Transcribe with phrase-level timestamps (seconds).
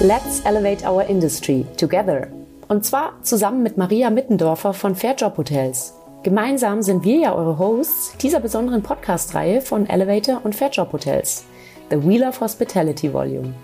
[0.00, 2.26] Let's Elevate Our Industry Together.
[2.66, 5.94] Und zwar zusammen mit Maria Mittendorfer von Fairjob Hotels.
[6.24, 11.44] Gemeinsam sind wir ja eure Hosts dieser besonderen Podcast-Reihe von Elevator und Fairjob Hotels,
[11.90, 13.54] The Wheel of Hospitality Volume.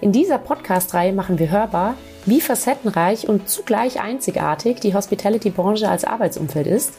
[0.00, 6.68] In dieser Podcast-Reihe machen wir hörbar, wie facettenreich und zugleich einzigartig die Hospitality-Branche als Arbeitsumfeld
[6.68, 6.94] ist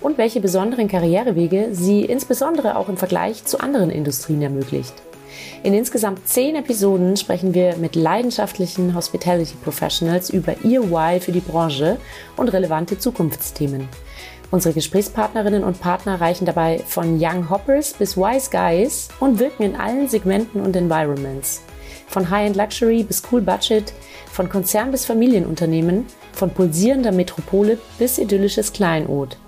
[0.00, 4.94] und welche besonderen Karrierewege sie insbesondere auch im Vergleich zu anderen Industrien ermöglicht.
[5.62, 11.38] In insgesamt zehn Episoden sprechen wir mit leidenschaftlichen Hospitality Professionals über ihr Why für die
[11.38, 11.98] Branche
[12.36, 13.88] und relevante Zukunftsthemen.
[14.50, 19.76] Unsere Gesprächspartnerinnen und Partner reichen dabei von Young Hoppers bis Wise Guys und wirken in
[19.76, 21.62] allen Segmenten und Environments.
[22.08, 23.92] Von High-End Luxury bis Cool Budget,
[24.32, 29.38] von Konzern bis Familienunternehmen, von pulsierender Metropole bis idyllisches Kleinod.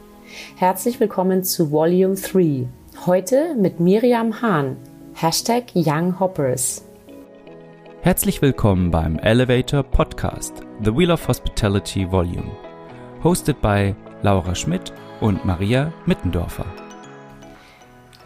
[0.55, 2.69] Herzlich willkommen zu Volume 3.
[3.05, 4.77] Heute mit Miriam Hahn,
[5.17, 6.85] Hashtag Young Hoppers.
[8.03, 12.51] Herzlich willkommen beim Elevator Podcast, The Wheel of Hospitality Volume.
[13.23, 16.67] Hosted by Laura Schmidt und Maria Mittendorfer.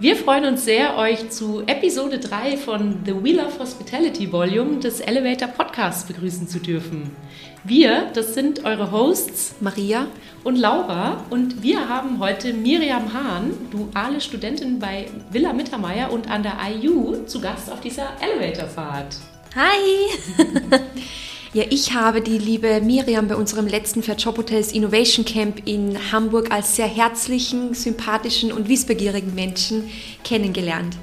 [0.00, 5.00] Wir freuen uns sehr, euch zu Episode 3 von The Wheel of Hospitality Volume des
[5.00, 7.16] Elevator Podcasts begrüßen zu dürfen.
[7.64, 10.06] Wir, das sind eure Hosts Maria
[10.44, 16.44] und Laura und wir haben heute Miriam Hahn, duale Studentin bei Villa Mittermeier und an
[16.44, 19.16] der IU, zu Gast auf dieser Elevatorfahrt.
[19.56, 20.52] Hi!
[21.54, 26.12] Ja, ich habe die liebe Miriam bei unserem letzten Fair Job Hotels Innovation Camp in
[26.12, 29.88] Hamburg als sehr herzlichen, sympathischen und wissbegierigen Menschen
[30.24, 30.94] kennengelernt.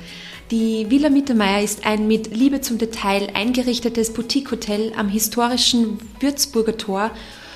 [0.52, 7.10] Die Villa Mittermeier ist ein mit Liebe zum Detail eingerichtetes Boutique-Hotel am historischen Würzburger Tor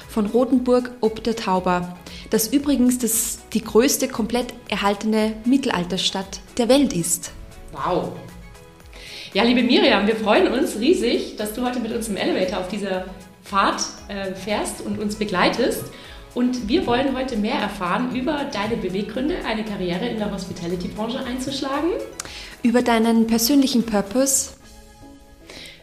[0.07, 1.95] von Rotenburg ob der Tauber,
[2.31, 7.33] das übrigens das, die größte komplett erhaltene Mittelalterstadt der Welt ist.
[7.71, 8.13] Wow,
[9.33, 12.67] ja, liebe Miriam, wir freuen uns riesig, dass du heute mit uns im Elevator auf
[12.67, 13.05] dieser
[13.44, 15.83] Fahrt äh, fährst und uns begleitest.
[16.33, 21.90] Und wir wollen heute mehr erfahren über deine Beweggründe, eine Karriere in der Hospitality-Branche einzuschlagen.
[22.63, 24.51] Über deinen persönlichen Purpose.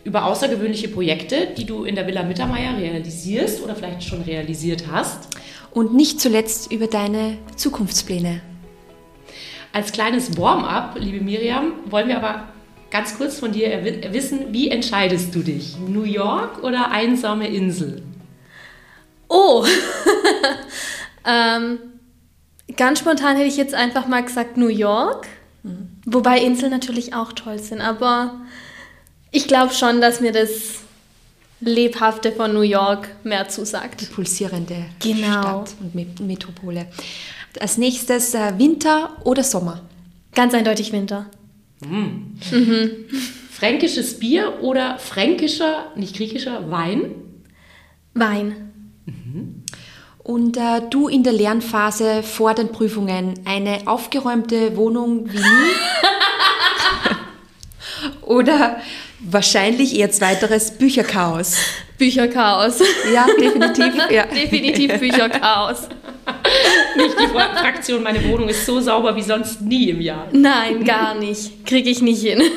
[0.05, 5.28] Über außergewöhnliche Projekte, die du in der Villa Mittermeier realisierst oder vielleicht schon realisiert hast.
[5.73, 8.41] Und nicht zuletzt über deine Zukunftspläne.
[9.73, 12.49] Als kleines Warm-up, liebe Miriam, wollen wir aber
[12.91, 15.77] ganz kurz von dir wissen, wie entscheidest du dich?
[15.79, 18.03] New York oder einsame Insel?
[19.29, 19.65] Oh,
[21.27, 21.79] ähm,
[22.77, 25.27] ganz spontan hätte ich jetzt einfach mal gesagt New York,
[25.63, 25.89] mhm.
[26.05, 28.35] wobei Inseln natürlich auch toll sind, aber
[29.33, 30.81] ich glaube schon, dass mir das
[31.61, 34.01] Lebhafte von New York mehr zusagt.
[34.03, 35.65] Die pulsierende genau.
[35.65, 36.87] Stadt und Metropole.
[37.59, 39.81] Als nächstes äh, Winter oder Sommer?
[40.35, 41.27] Ganz eindeutig Winter.
[41.81, 42.39] Mm.
[42.51, 42.91] Mhm.
[43.51, 47.15] Fränkisches Bier oder fränkischer, nicht griechischer, Wein?
[48.15, 48.73] Wein.
[49.07, 49.65] Mhm.
[50.19, 55.73] Und äh, du in der Lernphase vor den Prüfungen eine aufgeräumte Wohnung wie nie?
[58.23, 58.81] oder
[59.21, 61.57] wahrscheinlich eher zweiteres Bücherchaos?
[61.97, 62.81] Bücherchaos.
[63.15, 63.95] Ja, definitiv.
[64.11, 64.27] Ja.
[64.35, 65.89] definitiv Bücherchaos.
[66.97, 70.29] Nicht die Fraktion, meine Wohnung ist so sauber wie sonst nie im Jahr.
[70.33, 71.65] Nein, gar nicht.
[71.67, 72.43] Kriege ich nicht hin.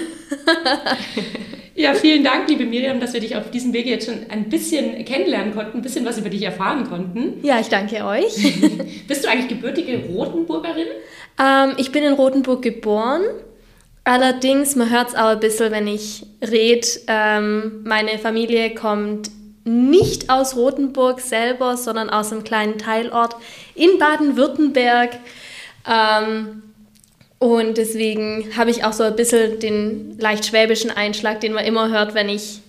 [1.79, 5.05] Ja, vielen Dank, liebe Miriam, dass wir dich auf diesem Wege jetzt schon ein bisschen
[5.05, 7.35] kennenlernen konnten, ein bisschen was über dich erfahren konnten.
[7.41, 8.35] Ja, ich danke euch.
[9.07, 10.87] Bist du eigentlich gebürtige Rotenburgerin?
[11.41, 13.21] Ähm, ich bin in Rotenburg geboren.
[14.03, 19.31] Allerdings, man hört es auch ein bisschen, wenn ich rede, ähm, meine Familie kommt
[19.69, 23.35] nicht aus Rothenburg selber, sondern aus einem kleinen Teilort
[23.75, 25.19] in Baden-Württemberg.
[25.87, 26.63] Ähm,
[27.37, 31.89] und deswegen habe ich auch so ein bisschen den leicht schwäbischen Einschlag, den man immer
[31.89, 32.59] hört, wenn ich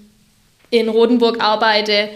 [0.71, 2.11] in Rotenburg arbeite,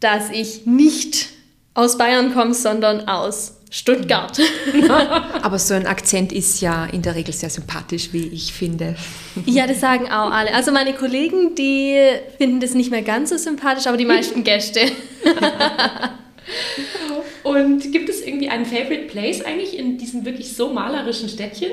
[0.00, 1.28] dass ich nicht
[1.74, 4.38] aus Bayern komme, sondern aus Stuttgart.
[5.42, 8.96] Aber so ein Akzent ist ja in der Regel sehr sympathisch, wie ich finde.
[9.44, 10.54] Ja, das sagen auch alle.
[10.54, 11.98] Also meine Kollegen, die
[12.38, 14.80] finden das nicht mehr ganz so sympathisch, aber die meisten Gäste.
[17.42, 21.70] Und gibt es irgendwie einen Favorite Place eigentlich in diesem wirklich so malerischen Städtchen?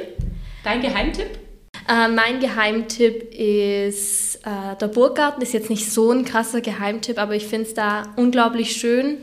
[0.63, 1.39] Dein Geheimtipp?
[1.87, 5.41] Äh, mein Geheimtipp ist äh, der Burggarten.
[5.41, 9.17] Ist jetzt nicht so ein krasser Geheimtipp, aber ich finde es da unglaublich schön.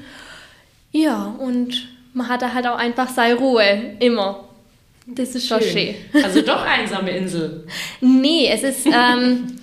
[0.92, 4.44] Ja, und man hat da halt auch einfach seine Ruhe, immer.
[5.06, 5.94] Das ist schon schön.
[6.12, 6.24] schön.
[6.24, 7.66] Also doch einsame Insel.
[8.00, 9.58] nee, es ist, ähm,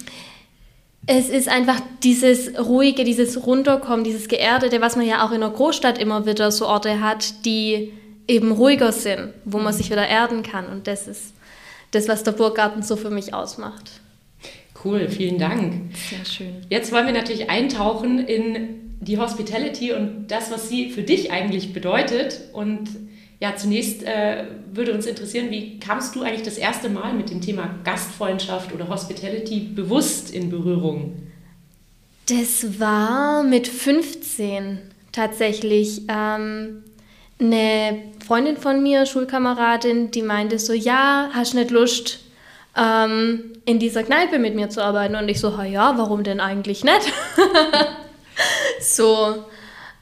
[1.05, 5.51] es ist einfach dieses ruhige, dieses Runterkommen, dieses Geerdete, was man ja auch in einer
[5.51, 7.93] Großstadt immer wieder so Orte hat, die
[8.27, 10.67] eben ruhiger sind, wo man sich wieder erden kann.
[10.67, 11.33] Und das ist
[11.91, 14.01] das, was der Burggarten so für mich ausmacht.
[14.83, 15.95] Cool, vielen Dank.
[16.09, 16.65] Sehr schön.
[16.69, 21.73] Jetzt wollen wir natürlich eintauchen in die Hospitality und das, was sie für dich eigentlich
[21.73, 22.41] bedeutet.
[22.53, 22.89] Und
[23.39, 27.41] ja, zunächst äh, würde uns interessieren, wie kamst du eigentlich das erste Mal mit dem
[27.41, 31.15] Thema Gastfreundschaft oder Hospitality bewusst in Berührung?
[32.27, 34.79] Das war mit 15
[35.11, 36.01] tatsächlich.
[36.09, 36.83] Ähm,
[37.39, 42.19] eine Freundin von mir, Schulkameradin, die meinte so, ja, hast nicht Lust,
[42.75, 45.15] ähm, in dieser Kneipe mit mir zu arbeiten?
[45.15, 47.13] Und ich so, ja, warum denn eigentlich nicht?
[48.79, 49.45] so,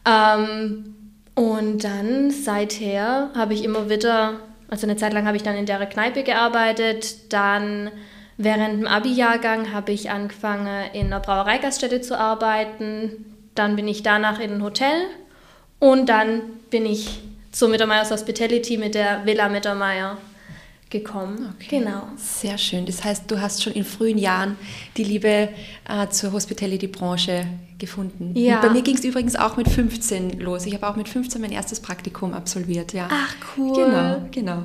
[0.06, 0.96] ähm,
[1.36, 4.40] und dann seither habe ich immer wieder,
[4.70, 7.92] also eine Zeit lang habe ich dann in der Kneipe gearbeitet, dann
[8.38, 14.40] während dem Abi-Jahrgang habe ich angefangen in einer Brauereigaststätte zu arbeiten, dann bin ich danach
[14.40, 15.08] in ein Hotel
[15.80, 20.18] und dann bin ich zur Mittermeiers Hospitality mit der Villa Mittermeier
[20.90, 21.54] gekommen.
[21.56, 21.80] Okay.
[21.80, 22.04] Genau.
[22.16, 22.86] Sehr schön.
[22.86, 24.58] Das heißt, du hast schon in frühen Jahren
[24.98, 25.50] die Liebe
[25.90, 27.48] äh, zur Hospitality-Branche
[27.78, 28.32] gefunden.
[28.36, 28.56] Ja.
[28.56, 30.66] Und bei mir ging es übrigens auch mit 15 los.
[30.66, 32.94] Ich habe auch mit 15 mein erstes Praktikum absolviert.
[32.94, 33.10] Ja.
[33.12, 33.86] Ach cool.
[33.86, 34.64] Genau, genau.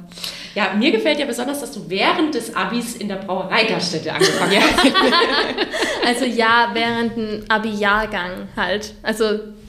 [0.54, 4.86] Ja, mir gefällt ja besonders, dass du während des Abis in der Brauereigaststätte angefangen hast.
[6.06, 8.94] also ja, während dem Abi-Jahrgang halt.
[9.02, 9.24] Also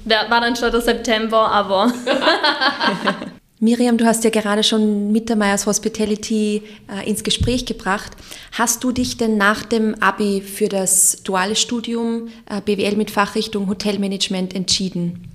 [0.06, 1.92] war dann schon der September, aber
[3.64, 8.12] Miriam, du hast ja gerade schon Mittermeiers Hospitality äh, ins Gespräch gebracht.
[8.54, 13.70] Hast du dich denn nach dem Abi für das duale Studium äh, BWL mit Fachrichtung
[13.70, 15.28] Hotelmanagement entschieden?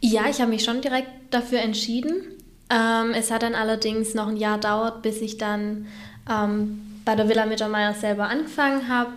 [0.00, 2.22] Ja, ich habe mich schon direkt dafür entschieden.
[2.70, 5.86] Ähm, es hat dann allerdings noch ein Jahr dauert, bis ich dann
[6.28, 9.12] ähm, bei der Villa Mittermeier selber angefangen habe.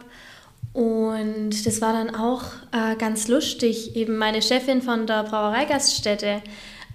[0.73, 3.95] Und das war dann auch äh, ganz lustig.
[3.95, 6.43] Eben meine Chefin von der Brauereigaststätte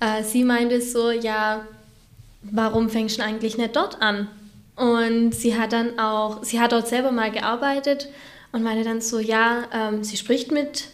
[0.01, 1.67] äh, sie meinte so, ja,
[2.43, 4.29] warum fängst du eigentlich nicht dort an?
[4.77, 8.09] Und sie hat dann auch, sie hat dort selber mal gearbeitet
[8.53, 10.89] und meinte dann so, ja, ähm, sie spricht mit,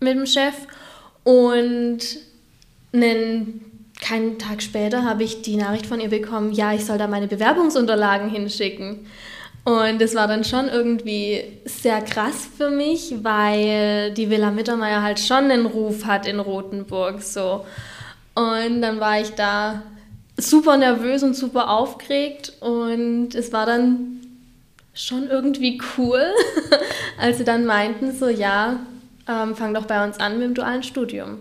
[0.00, 0.54] mit dem Chef
[1.22, 1.98] und
[2.92, 7.06] einen, keinen Tag später habe ich die Nachricht von ihr bekommen, ja, ich soll da
[7.06, 9.06] meine Bewerbungsunterlagen hinschicken.
[9.64, 15.20] Und das war dann schon irgendwie sehr krass für mich, weil die Villa Mittermeier halt
[15.20, 17.66] schon einen Ruf hat in Rothenburg so.
[18.40, 19.82] Und dann war ich da
[20.36, 24.20] super nervös und super aufgeregt und es war dann
[24.94, 26.22] schon irgendwie cool,
[27.18, 28.80] als sie dann meinten, so ja,
[29.28, 31.38] ähm, fang doch bei uns an mit dem dualen Studium.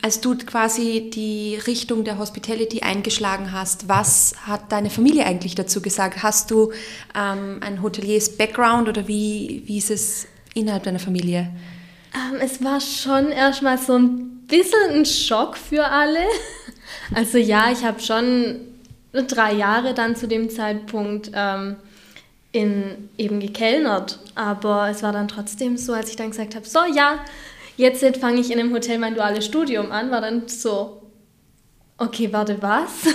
[0.00, 5.82] Als du quasi die Richtung der Hospitality eingeschlagen hast, was hat deine Familie eigentlich dazu
[5.82, 6.22] gesagt?
[6.22, 6.72] Hast du
[7.14, 11.50] ähm, ein Hoteliers-Background oder wie, wie ist es innerhalb deiner Familie?
[12.14, 16.26] Ähm, es war schon erstmal so ein bisschen ein Schock für alle.
[17.14, 18.60] Also ja, ich habe schon
[19.12, 21.76] drei Jahre dann zu dem Zeitpunkt ähm,
[22.52, 24.18] in, eben gekellnert.
[24.34, 27.24] Aber es war dann trotzdem so, als ich dann gesagt habe, so ja,
[27.76, 31.02] jetzt, jetzt fange ich in einem Hotel mein duales Studium an, war dann so,
[31.98, 33.14] okay, warte, was?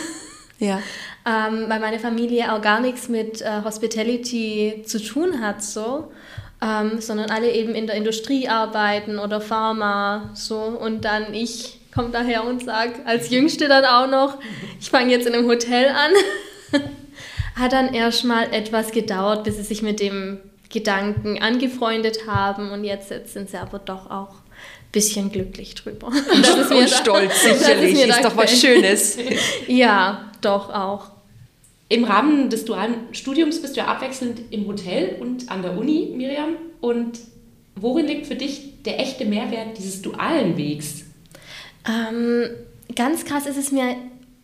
[0.59, 0.79] Ja.
[1.25, 6.11] ähm, weil meine Familie auch gar nichts mit äh, Hospitality zu tun hat, so
[6.61, 10.57] ähm, sondern alle eben in der Industrie arbeiten oder Pharma, so.
[10.57, 14.37] Und dann ich komme daher und sage, als Jüngste dann auch noch,
[14.79, 16.81] ich fange jetzt in einem Hotel an.
[17.55, 20.39] Hat dann erstmal etwas gedauert, bis sie sich mit dem
[20.69, 26.11] Gedanken angefreundet haben und jetzt, jetzt sind sie aber doch auch ein bisschen glücklich drüber.
[26.41, 27.93] Das ist mir und stolz, sicherlich.
[27.93, 29.17] Ist, ist doch was Schönes.
[29.67, 31.16] ja, doch auch.
[31.89, 36.13] Im Rahmen des dualen Studiums bist du ja abwechselnd im Hotel und an der Uni,
[36.15, 36.55] Miriam.
[36.81, 37.19] Und
[37.75, 41.05] worin liegt für dich der echte Mehrwert dieses dualen Wegs?
[41.87, 42.49] Ähm,
[42.95, 43.95] ganz krass ist es mir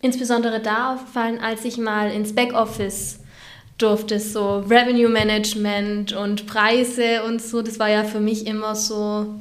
[0.01, 3.19] insbesondere da aufgefallen, als ich mal ins Backoffice
[3.77, 7.61] durfte, so Revenue Management und Preise und so.
[7.61, 9.35] Das war ja für mich immer so,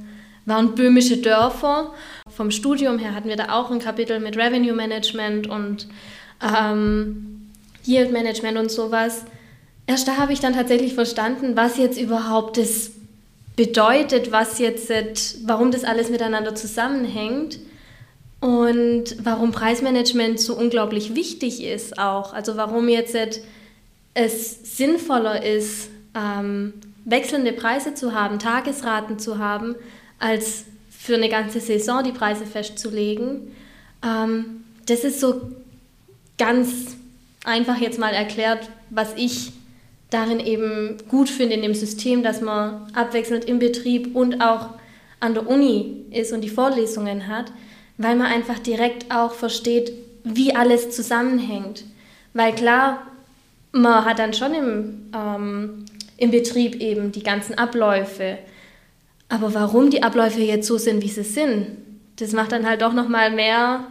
[0.47, 1.93] waren böhmische Dörfer.
[2.29, 5.87] Vom Studium her hatten wir da auch ein Kapitel mit Revenue Management und
[6.43, 7.32] ähm,
[7.85, 9.25] Yield Management und sowas.
[9.87, 12.93] Erst da habe ich dann tatsächlich verstanden, was jetzt überhaupt das
[13.57, 14.91] bedeutet, was jetzt,
[15.47, 17.59] warum das alles miteinander zusammenhängt
[18.41, 22.33] und warum Preismanagement so unglaublich wichtig ist auch.
[22.33, 23.17] Also warum jetzt
[24.15, 26.75] es sinnvoller ist, ähm,
[27.05, 29.75] wechselnde Preise zu haben, Tagesraten zu haben,
[30.19, 33.53] als für eine ganze Saison die Preise festzulegen.
[34.05, 35.41] Ähm, das ist so
[36.39, 36.97] ganz
[37.45, 39.53] einfach jetzt mal erklärt, was ich
[40.11, 44.71] darin eben gut finde in dem System, dass man abwechselnd im Betrieb und auch
[45.21, 47.53] an der Uni ist und die Vorlesungen hat,
[47.97, 49.93] weil man einfach direkt auch versteht,
[50.25, 51.85] wie alles zusammenhängt.
[52.35, 53.07] Weil klar,
[53.73, 55.85] man hat dann schon im, ähm,
[56.17, 58.39] im Betrieb eben die ganzen Abläufe,
[59.29, 61.69] aber warum die Abläufe jetzt so sind, wie sie sind,
[62.17, 63.87] das macht dann halt doch nochmal mehr,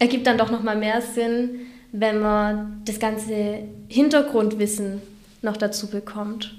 [0.00, 1.60] ergibt dann doch nochmal mehr Sinn,
[1.96, 5.00] wenn man das ganze Hintergrundwissen
[5.42, 6.52] noch dazu bekommt.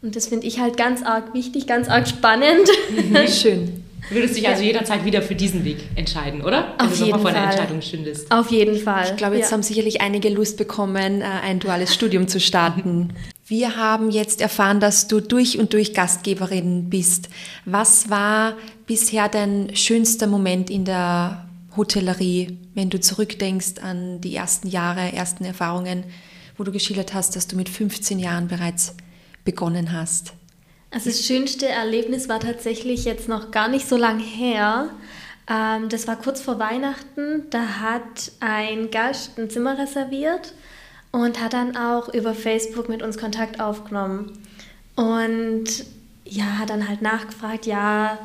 [0.00, 2.66] Und das finde ich halt ganz arg wichtig, ganz arg spannend.
[3.28, 3.84] Schön.
[4.08, 6.74] Du würdest dich also jederzeit wieder für diesen Weg entscheiden, oder?
[6.78, 7.34] Wenn Auf du jeden vor Fall.
[7.34, 8.32] der Entscheidung stündest.
[8.32, 9.10] Auf jeden Fall.
[9.10, 9.52] Ich glaube, jetzt ja.
[9.52, 13.12] haben sicherlich einige Lust bekommen, äh, ein duales Studium zu starten.
[13.46, 17.28] Wir haben jetzt erfahren, dass du durch und durch Gastgeberin bist.
[17.66, 21.47] Was war bisher dein schönster Moment in der
[21.78, 26.04] Hotellerie, wenn du zurückdenkst an die ersten Jahre, ersten Erfahrungen,
[26.56, 28.94] wo du geschildert hast, dass du mit 15 Jahren bereits
[29.44, 30.34] begonnen hast?
[30.90, 34.90] Also das schönste Erlebnis war tatsächlich jetzt noch gar nicht so lang her.
[35.48, 37.44] Ähm, das war kurz vor Weihnachten.
[37.50, 40.54] Da hat ein Gast ein Zimmer reserviert
[41.10, 44.32] und hat dann auch über Facebook mit uns Kontakt aufgenommen.
[44.96, 45.86] Und
[46.24, 48.18] ja, hat dann halt nachgefragt, ja,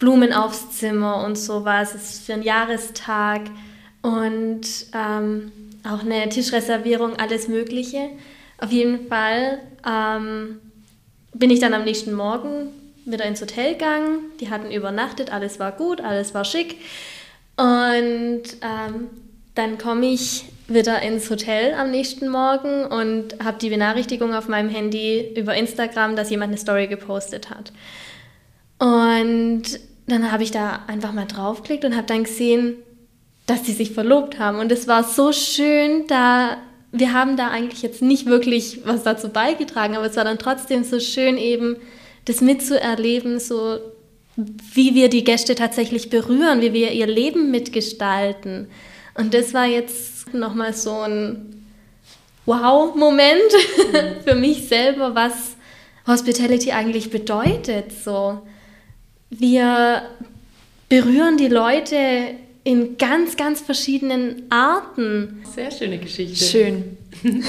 [0.00, 3.42] Blumen aufs Zimmer und sowas, es ist für einen Jahrestag
[4.02, 4.62] und
[4.94, 5.52] ähm,
[5.88, 8.08] auch eine Tischreservierung, alles Mögliche.
[8.58, 10.58] Auf jeden Fall ähm,
[11.34, 12.68] bin ich dann am nächsten Morgen
[13.04, 14.20] wieder ins Hotel gegangen.
[14.40, 16.76] Die hatten übernachtet, alles war gut, alles war schick.
[17.56, 19.08] Und ähm,
[19.54, 24.70] dann komme ich wieder ins Hotel am nächsten Morgen und habe die Benachrichtigung auf meinem
[24.70, 27.72] Handy über Instagram, dass jemand eine Story gepostet hat.
[28.78, 29.62] Und
[30.10, 32.76] dann habe ich da einfach mal draufgeklickt und habe dann gesehen,
[33.46, 34.58] dass sie sich verlobt haben.
[34.58, 36.56] Und es war so schön, da
[36.92, 40.82] wir haben da eigentlich jetzt nicht wirklich was dazu beigetragen, aber es war dann trotzdem
[40.84, 41.76] so schön eben,
[42.24, 43.78] das mitzuerleben, so
[44.36, 48.68] wie wir die Gäste tatsächlich berühren, wie wir ihr Leben mitgestalten.
[49.14, 51.64] Und das war jetzt nochmal so ein
[52.46, 53.52] Wow-Moment
[54.24, 55.56] für mich selber, was
[56.06, 57.92] Hospitality eigentlich bedeutet.
[57.92, 58.42] So,
[59.30, 60.02] wir
[60.88, 62.34] berühren die Leute
[62.64, 65.42] in ganz, ganz verschiedenen Arten.
[65.54, 66.44] Sehr schöne Geschichte.
[66.44, 66.98] Schön.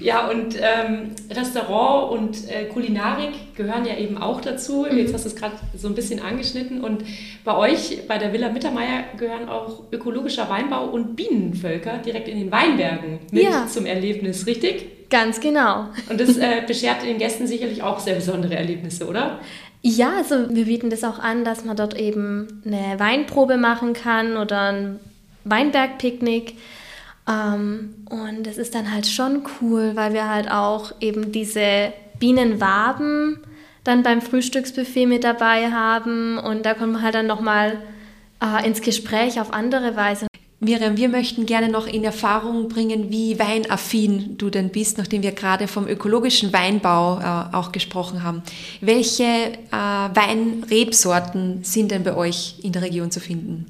[0.00, 4.86] ja, und ähm, Restaurant und äh, Kulinarik gehören ja eben auch dazu.
[4.90, 4.98] Mhm.
[4.98, 6.82] Jetzt hast du es gerade so ein bisschen angeschnitten.
[6.82, 7.04] Und
[7.44, 12.52] bei euch, bei der Villa Mittermeier, gehören auch ökologischer Weinbau und Bienenvölker direkt in den
[12.52, 13.66] Weinbergen mit ja.
[13.66, 15.08] zum Erlebnis, richtig?
[15.08, 15.86] Ganz genau.
[16.10, 19.40] Und das äh, beschert den Gästen sicherlich auch sehr besondere Erlebnisse, oder?
[19.86, 24.38] Ja, also wir bieten das auch an, dass man dort eben eine Weinprobe machen kann
[24.38, 24.98] oder ein
[25.44, 26.56] Weinbergpicknick.
[27.28, 33.40] Ähm, und es ist dann halt schon cool, weil wir halt auch eben diese Bienenwaben
[33.84, 37.76] dann beim Frühstücksbuffet mit dabei haben und da kommt man halt dann nochmal
[38.42, 40.26] äh, ins Gespräch auf andere Weise.
[40.64, 45.32] Miriam, wir möchten gerne noch in Erfahrung bringen, wie weinaffin du denn bist, nachdem wir
[45.32, 48.42] gerade vom ökologischen Weinbau äh, auch gesprochen haben.
[48.80, 53.66] Welche äh, Weinrebsorten sind denn bei euch in der Region zu finden?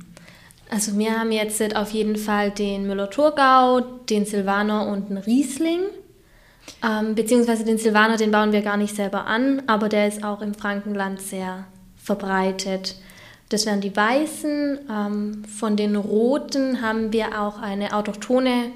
[0.70, 5.80] Also wir haben jetzt auf jeden Fall den Müller-Thurgau, den Silvaner und den Riesling.
[6.82, 10.40] Ähm, beziehungsweise den Silvaner, den bauen wir gar nicht selber an, aber der ist auch
[10.40, 12.96] im Frankenland sehr verbreitet.
[13.54, 14.80] Das wären die weißen.
[14.90, 18.73] Ähm, von den roten haben wir auch eine autochthone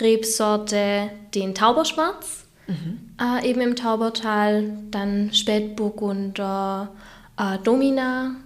[0.00, 3.10] Rebsorte, den Tauberschwarz, mhm.
[3.20, 4.70] äh, eben im Taubertal.
[4.92, 6.92] Dann Spätburgunder,
[7.36, 8.36] äh, Domina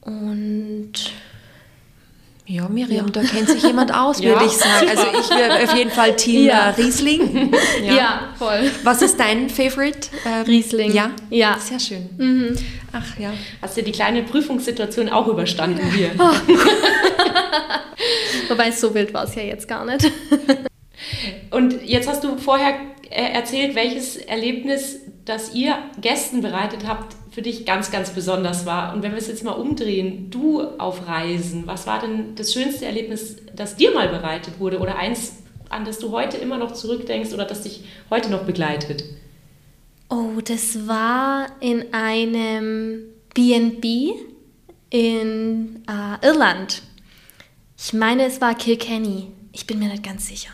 [0.00, 0.92] und
[2.46, 3.12] ja, Miriam, ja.
[3.12, 4.46] da kennt sich jemand aus, würde ja.
[4.46, 4.88] ich sagen.
[4.88, 6.70] Also ich wäre auf jeden Fall Team ja.
[6.70, 7.54] Äh, Riesling.
[7.84, 8.34] Ja.
[8.38, 8.70] voll.
[8.82, 10.08] Was ist dein Favorite?
[10.24, 10.92] Äh, Riesling.
[10.92, 11.10] Ja?
[11.30, 11.58] Ja.
[11.58, 12.08] Sehr schön.
[12.16, 12.56] Mhm.
[12.92, 13.32] Ach ja.
[13.62, 16.10] Hast du die kleine Prüfungssituation auch überstanden hier?
[16.18, 16.30] Oh.
[18.48, 20.10] Wobei so wild war es ja jetzt gar nicht.
[21.50, 22.74] Und jetzt hast du vorher
[23.10, 28.94] äh, erzählt, welches Erlebnis, das ihr Gästen bereitet habt, für dich ganz, ganz besonders war.
[28.94, 32.86] Und wenn wir es jetzt mal umdrehen, du auf Reisen, was war denn das schönste
[32.86, 35.38] Erlebnis, das dir mal bereitet wurde oder eins,
[35.68, 39.02] an das du heute immer noch zurückdenkst oder das dich heute noch begleitet?
[40.08, 43.02] Oh, das war in einem
[43.34, 44.14] BNB
[44.90, 46.82] in äh, Irland.
[47.76, 49.32] Ich meine, es war Kilkenny.
[49.50, 50.52] Ich bin mir nicht ganz sicher.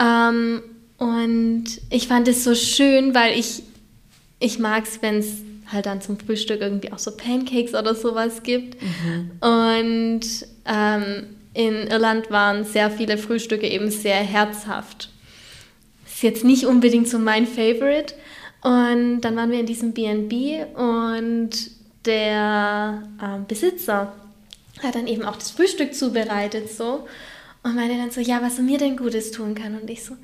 [0.00, 0.62] Ähm,
[0.96, 3.64] und ich fand es so schön, weil ich,
[4.38, 8.42] ich mag es, wenn es halt dann zum Frühstück irgendwie auch so Pancakes oder sowas
[8.42, 8.76] gibt.
[8.80, 9.30] Mhm.
[9.40, 10.20] Und
[10.64, 15.10] ähm, in Irland waren sehr viele Frühstücke eben sehr herzhaft.
[16.06, 18.14] Ist jetzt nicht unbedingt so mein Favorite.
[18.62, 21.50] Und dann waren wir in diesem B&B und
[22.04, 24.12] der äh, Besitzer
[24.82, 27.06] hat dann eben auch das Frühstück zubereitet so
[27.62, 29.78] und meinte dann so, ja, was er mir denn Gutes tun kann.
[29.80, 30.16] Und ich so,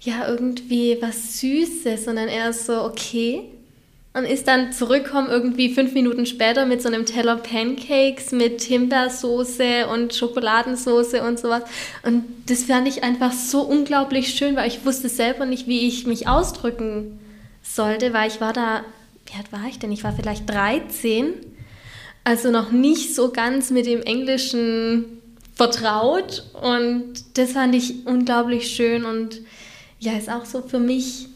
[0.00, 2.08] ja, irgendwie was Süßes.
[2.08, 3.48] Und dann er so, okay,
[4.14, 9.86] und ist dann zurückgekommen irgendwie fünf Minuten später mit so einem Teller Pancakes mit Himbeersoße
[9.88, 11.62] und Schokoladensoße und sowas.
[12.02, 16.06] Und das fand ich einfach so unglaublich schön, weil ich wusste selber nicht, wie ich
[16.06, 17.18] mich ausdrücken
[17.62, 18.84] sollte, weil ich war da,
[19.26, 19.92] wie alt war ich denn?
[19.92, 21.34] Ich war vielleicht 13,
[22.24, 25.22] also noch nicht so ganz mit dem Englischen
[25.54, 29.40] vertraut und das fand ich unglaublich schön und
[30.00, 31.28] ja, ist auch so für mich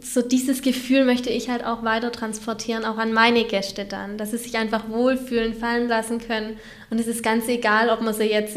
[0.00, 4.32] so dieses Gefühl möchte ich halt auch weiter transportieren, auch an meine Gäste dann, dass
[4.32, 6.58] sie sich einfach wohlfühlen, fallen lassen können.
[6.90, 8.56] Und es ist ganz egal, ob man sie jetzt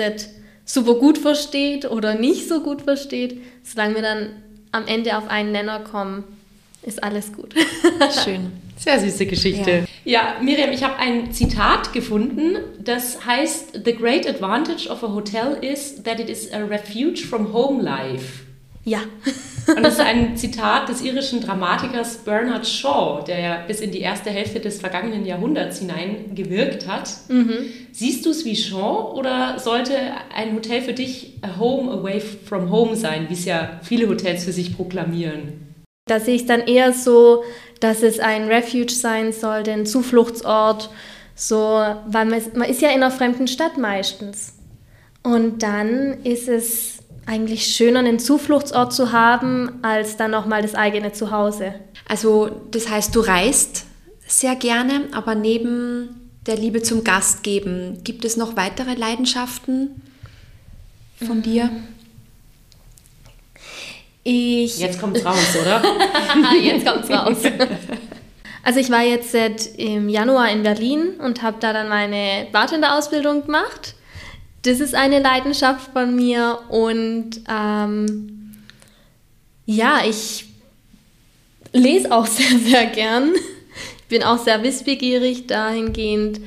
[0.66, 4.30] super gut versteht oder nicht so gut versteht, solange wir dann
[4.72, 6.24] am Ende auf einen Nenner kommen,
[6.84, 7.54] ist alles gut.
[8.24, 8.52] Schön.
[8.78, 9.86] Sehr süße Geschichte.
[10.06, 15.14] Ja, ja Miriam, ich habe ein Zitat gefunden, das heißt, The great advantage of a
[15.14, 18.49] hotel is that it is a refuge from home life.
[18.90, 19.02] Ja.
[19.76, 24.00] Und das ist ein Zitat des irischen Dramatikers Bernard Shaw, der ja bis in die
[24.00, 27.12] erste Hälfte des vergangenen Jahrhunderts hinein gewirkt hat.
[27.28, 27.72] Mhm.
[27.92, 29.94] Siehst du es wie Shaw oder sollte
[30.36, 34.46] ein Hotel für dich a home away from home sein, wie es ja viele Hotels
[34.46, 35.76] für sich proklamieren?
[36.08, 37.44] Da sehe ich dann eher so,
[37.80, 40.90] dass es ein Refuge sein sollte, ein Zufluchtsort,
[41.36, 41.56] so,
[42.08, 44.56] weil man, man ist ja in einer fremden Stadt meistens.
[45.22, 46.99] Und dann ist es
[47.30, 51.76] eigentlich schöner, einen Zufluchtsort zu haben, als dann nochmal das eigene Zuhause.
[52.08, 53.86] Also das heißt, du reist
[54.28, 60.02] sehr gerne, aber neben der Liebe zum Gast geben, gibt es noch weitere Leidenschaften
[61.24, 61.44] von mhm.
[61.44, 61.70] dir?
[64.24, 65.84] Ich jetzt kommt's raus, oder?
[66.62, 67.38] jetzt kommt's raus.
[68.62, 73.46] Also ich war jetzt seit im Januar in Berlin und habe da dann meine Bartender-Ausbildung
[73.46, 73.96] gemacht
[74.64, 78.56] das ist eine Leidenschaft von mir und ähm,
[79.66, 80.46] ja, ich
[81.72, 83.34] lese auch sehr, sehr gern.
[84.00, 86.42] Ich bin auch sehr wissbegierig dahingehend.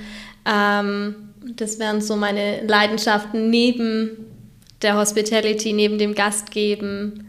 [0.44, 1.14] Ähm,
[1.56, 4.10] das wären so meine Leidenschaften neben
[4.82, 7.28] der Hospitality, neben dem Gastgeben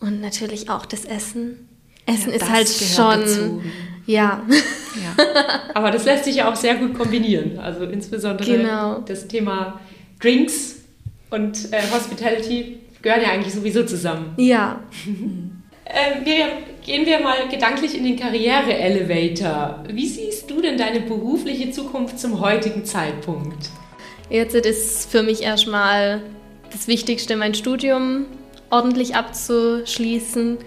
[0.00, 1.68] und natürlich auch das Essen.
[2.06, 3.20] Essen ja, ist halt schon.
[3.20, 3.62] Dazu.
[4.06, 4.42] Ja.
[4.48, 5.24] ja.
[5.74, 7.58] Aber das lässt sich ja auch sehr gut kombinieren.
[7.58, 8.98] Also insbesondere genau.
[9.00, 9.80] das Thema
[10.20, 10.76] Drinks
[11.30, 14.34] und äh, Hospitality gehören ja eigentlich sowieso zusammen.
[14.36, 14.80] Ja.
[15.84, 16.50] äh, Miriam,
[16.84, 19.84] gehen wir mal gedanklich in den Karriere-Elevator.
[19.88, 23.70] Wie siehst du denn deine berufliche Zukunft zum heutigen Zeitpunkt?
[24.28, 26.22] Jetzt ist für mich erstmal
[26.70, 28.26] das Wichtigste, mein Studium
[28.70, 30.58] ordentlich abzuschließen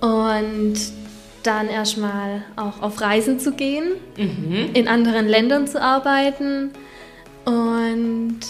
[0.00, 0.74] und
[1.42, 4.70] dann erstmal auch auf Reisen zu gehen, mhm.
[4.74, 6.70] in anderen Ländern zu arbeiten
[7.44, 8.40] und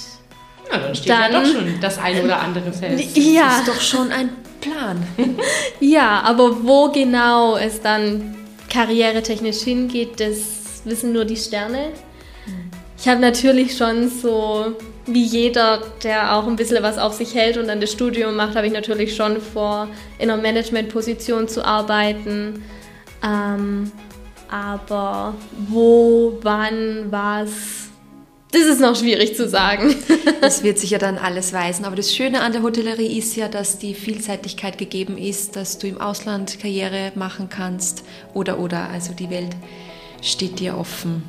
[0.72, 3.16] ja, dann steht dann, ja doch schon das eine oder andere fest.
[3.16, 3.42] Ja.
[3.44, 4.30] Das ist doch schon ein
[4.60, 5.02] Plan.
[5.80, 8.36] ja, aber wo genau es dann
[8.68, 11.92] karrieretechnisch hingeht, das wissen nur die Sterne.
[12.98, 17.56] Ich habe natürlich schon so, wie jeder, der auch ein bisschen was auf sich hält
[17.56, 22.62] und dann das Studium macht, habe ich natürlich schon vor, in einer Managementposition zu arbeiten.
[23.24, 23.90] Ähm,
[24.50, 25.34] aber
[25.68, 27.79] wo, wann, was,
[28.52, 29.94] das ist noch schwierig zu sagen.
[30.40, 31.84] das wird sich ja dann alles weisen.
[31.84, 35.86] Aber das Schöne an der Hotellerie ist ja, dass die Vielseitigkeit gegeben ist, dass du
[35.86, 38.88] im Ausland Karriere machen kannst oder oder.
[38.90, 39.50] Also die Welt
[40.22, 41.22] steht dir offen.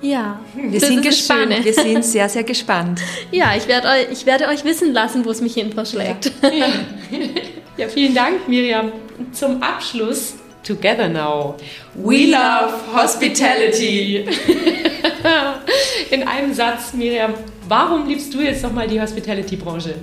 [0.00, 1.64] Ja, wir sind gespannt.
[1.64, 3.00] Wir sind sehr, sehr gespannt.
[3.32, 6.32] Ja, ich werde euch, ich werde euch wissen lassen, wo es mich hin verschlägt.
[6.42, 6.68] Ja.
[7.76, 8.92] ja, vielen Dank, Miriam.
[9.32, 11.56] Zum Abschluss Together now.
[11.94, 14.26] We love hospitality.
[16.10, 17.34] In einem Satz, Miriam,
[17.68, 19.94] warum liebst du jetzt nochmal die Hospitality-Branche?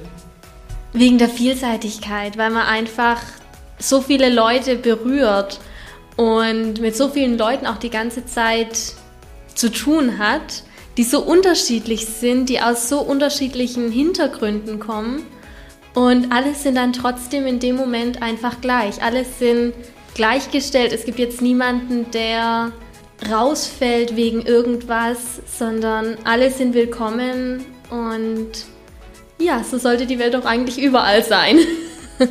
[0.94, 3.22] Wegen der Vielseitigkeit, weil man einfach
[3.80, 5.60] so viele Leute berührt
[6.16, 8.94] und mit so vielen Leuten auch die ganze Zeit
[9.54, 10.64] zu tun hat,
[10.98, 15.24] die so unterschiedlich sind, die aus so unterschiedlichen Hintergründen kommen.
[15.94, 19.02] Und alles sind dann trotzdem in dem Moment einfach gleich.
[19.02, 19.74] Alles sind
[20.16, 20.92] gleichgestellt.
[20.92, 22.72] Es gibt jetzt niemanden, der
[23.32, 28.66] rausfällt wegen irgendwas, sondern alle sind willkommen und
[29.38, 31.60] ja, so sollte die Welt auch eigentlich überall sein.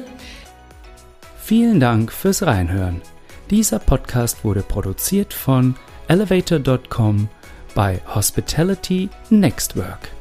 [1.43, 3.03] Vielen Dank fürs Reinhören.
[3.51, 5.77] Dieser Podcast wurde produziert von
[6.09, 7.29] elevator.com
[7.75, 10.14] bei Hospitality Next Work.